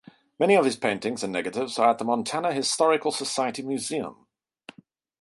Many 0.39 0.55
of 0.55 0.65
his 0.65 0.77
paintings 0.77 1.21
and 1.23 1.31
negatives 1.31 1.77
are 1.77 1.91
at 1.91 1.99
the 1.99 2.05
Montana 2.05 2.53
Historical 2.53 3.11
Society 3.11 3.61
Museum. 3.61 4.25